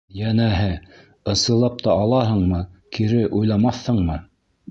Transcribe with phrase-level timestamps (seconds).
[0.19, 0.69] Йәнәһе,
[1.33, 2.63] «ысынлап та алаһыңмы,
[2.99, 4.19] кире уйламаҫһыңмы?»